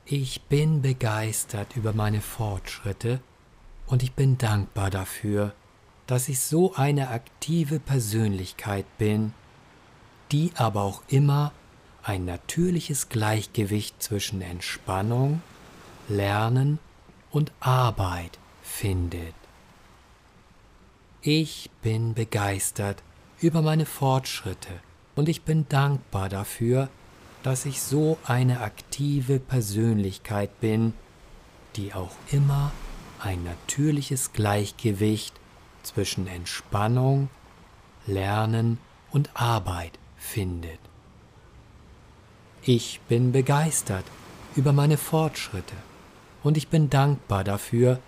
Ich 0.05 0.42
bin 0.42 0.83
begeistert 0.83 1.77
über 1.77 1.92
meine 1.92 2.22
Fortschritte 2.22 3.20
und 3.87 4.03
ich 4.03 4.14
bin 4.14 4.37
dankbar 4.37 4.90
dafür, 4.90 5.55
dass 6.09 6.29
ich 6.29 6.40
so 6.40 6.75
eine 6.75 7.11
aktive 7.11 7.79
Persönlichkeit 7.79 8.87
bin, 8.99 9.33
die 10.33 10.51
aber 10.57 10.83
auch 10.83 11.03
immer 11.07 11.53
ein 12.06 12.24
natürliches 12.24 13.08
Gleichgewicht 13.08 14.00
zwischen 14.00 14.40
Entspannung, 14.40 15.42
Lernen 16.08 16.78
und 17.32 17.50
Arbeit 17.58 18.38
findet. 18.62 19.34
Ich 21.20 21.68
bin 21.82 22.14
begeistert 22.14 23.02
über 23.40 23.60
meine 23.60 23.86
Fortschritte 23.86 24.70
und 25.16 25.28
ich 25.28 25.42
bin 25.42 25.68
dankbar 25.68 26.28
dafür, 26.28 26.88
dass 27.42 27.66
ich 27.66 27.82
so 27.82 28.18
eine 28.24 28.60
aktive 28.60 29.40
Persönlichkeit 29.40 30.60
bin, 30.60 30.94
die 31.74 31.92
auch 31.92 32.14
immer 32.30 32.70
ein 33.18 33.42
natürliches 33.42 34.32
Gleichgewicht 34.32 35.34
zwischen 35.82 36.28
Entspannung, 36.28 37.30
Lernen 38.06 38.78
und 39.10 39.30
Arbeit 39.34 39.98
findet. 40.16 40.78
Ich 42.68 42.98
bin 43.09 43.31
begeistert 43.31 44.05
über 44.57 44.72
meine 44.72 44.96
Fortschritte 44.96 45.76
und 46.42 46.57
ich 46.57 46.66
bin 46.66 46.90
dankbar 46.90 47.44
dafür, 47.44 48.00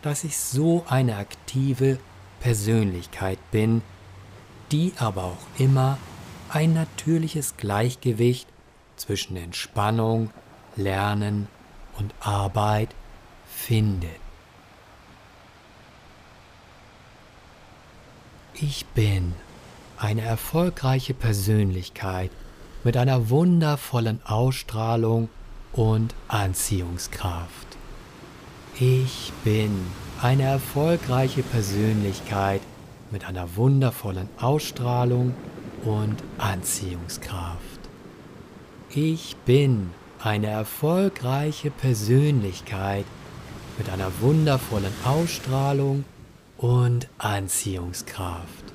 dass 0.00 0.24
ich 0.24 0.38
so 0.38 0.86
eine 0.88 1.16
aktive 1.16 1.98
Persönlichkeit 2.40 3.38
bin, 3.50 3.82
die 4.72 4.94
aber 4.96 5.24
auch 5.24 5.46
immer 5.58 5.98
ein 6.48 6.72
natürliches 6.72 7.58
Gleichgewicht 7.58 8.48
zwischen 8.96 9.36
Entspannung, 9.36 10.30
Lernen 10.76 11.46
und 11.98 12.14
Arbeit 12.20 12.94
findet. 13.44 14.08
Ich 18.54 18.86
bin 18.86 19.34
eine 19.98 20.22
erfolgreiche 20.22 21.12
Persönlichkeit 21.12 22.30
mit 22.86 22.96
einer 22.96 23.30
wundervollen 23.30 24.20
Ausstrahlung 24.24 25.28
und 25.72 26.14
Anziehungskraft. 26.28 27.66
Ich 28.78 29.32
bin 29.42 29.72
eine 30.22 30.44
erfolgreiche 30.44 31.42
Persönlichkeit 31.42 32.60
mit 33.10 33.24
einer 33.24 33.56
wundervollen 33.56 34.28
Ausstrahlung 34.40 35.34
und 35.84 36.22
Anziehungskraft. 36.38 37.58
Ich 38.90 39.34
bin 39.44 39.90
eine 40.22 40.46
erfolgreiche 40.46 41.72
Persönlichkeit 41.72 43.04
mit 43.78 43.90
einer 43.90 44.12
wundervollen 44.20 44.94
Ausstrahlung 45.04 46.04
und 46.56 47.08
Anziehungskraft. 47.18 48.65